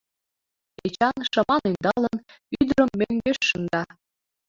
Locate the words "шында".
3.49-3.83